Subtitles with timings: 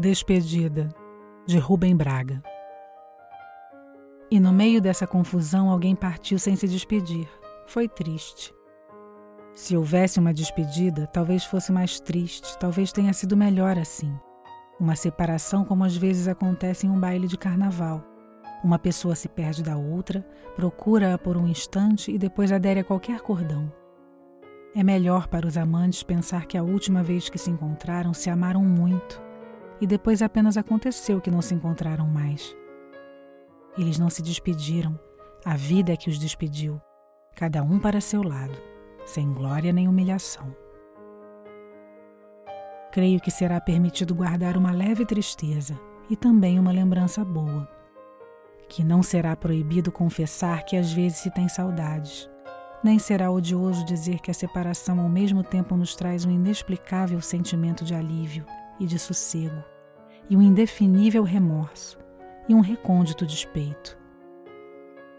[0.00, 0.88] Despedida,
[1.46, 2.42] de Rubem Braga.
[4.30, 7.28] E no meio dessa confusão alguém partiu sem se despedir.
[7.66, 8.50] Foi triste.
[9.54, 14.10] Se houvesse uma despedida, talvez fosse mais triste, talvez tenha sido melhor assim.
[14.80, 18.02] Uma separação como às vezes acontece em um baile de carnaval.
[18.64, 20.26] Uma pessoa se perde da outra,
[20.56, 23.70] procura-a por um instante e depois adere a qualquer cordão.
[24.74, 28.64] É melhor para os amantes pensar que a última vez que se encontraram se amaram
[28.64, 29.28] muito
[29.80, 32.54] e depois apenas aconteceu que não se encontraram mais.
[33.78, 34.98] Eles não se despediram,
[35.44, 36.80] a vida é que os despediu,
[37.34, 38.56] cada um para seu lado,
[39.06, 40.54] sem glória nem humilhação.
[42.92, 45.78] Creio que será permitido guardar uma leve tristeza
[46.10, 47.68] e também uma lembrança boa.
[48.68, 52.28] Que não será proibido confessar que às vezes se tem saudades,
[52.82, 57.84] nem será odioso dizer que a separação ao mesmo tempo nos traz um inexplicável sentimento
[57.84, 58.44] de alívio
[58.80, 59.62] e de sossego,
[60.28, 61.98] e um indefinível remorso,
[62.48, 63.96] e um recôndito despeito.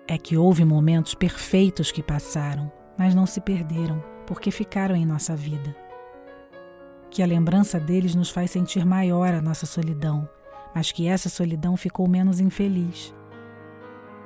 [0.08, 5.36] É que houve momentos perfeitos que passaram, mas não se perderam, porque ficaram em nossa
[5.36, 5.76] vida.
[7.10, 10.28] Que a lembrança deles nos faz sentir maior a nossa solidão,
[10.74, 13.14] mas que essa solidão ficou menos infeliz.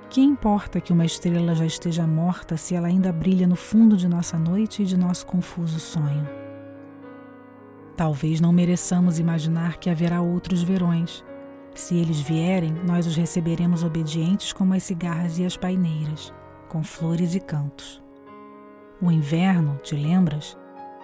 [0.09, 4.07] Que importa que uma estrela já esteja morta se ela ainda brilha no fundo de
[4.07, 6.44] nossa noite e de nosso confuso sonho?
[7.95, 11.23] Talvez não mereçamos imaginar que haverá outros verões.
[11.73, 16.33] Se eles vierem, nós os receberemos obedientes como as cigarras e as paineiras,
[16.67, 18.03] com flores e cantos.
[19.01, 20.57] O inverno, te lembras?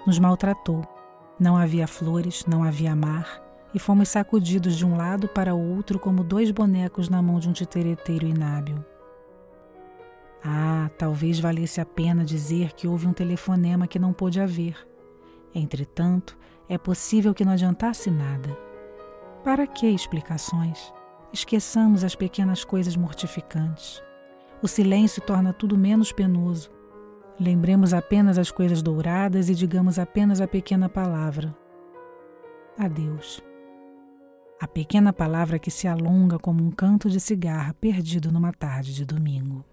[0.05, 0.85] Nos maltratou.
[1.39, 3.41] Não havia flores, não havia mar,
[3.73, 7.49] e fomos sacudidos de um lado para o outro como dois bonecos na mão de
[7.49, 8.83] um titereteiro inábil.
[10.43, 14.90] Ah, talvez valesse a pena dizer que houve um telefonema que não pôde haver.
[15.53, 16.37] Entretanto,
[16.69, 18.57] é possível que não adiantasse nada.
[19.43, 20.93] Para que explicações?
[21.33, 24.01] Esqueçamos as pequenas coisas mortificantes.
[24.61, 26.69] O silêncio torna tudo menos penoso.
[27.39, 31.55] Lembremos apenas as coisas douradas e digamos apenas a pequena palavra.
[32.77, 33.41] Adeus.
[34.59, 39.03] A pequena palavra que se alonga como um canto de cigarra perdido numa tarde de
[39.03, 39.65] domingo.